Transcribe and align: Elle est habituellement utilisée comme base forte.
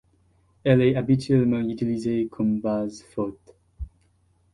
Elle 0.63 0.81
est 0.81 0.95
habituellement 0.95 1.59
utilisée 1.59 2.27
comme 2.31 2.59
base 2.59 3.03
forte. 3.13 3.53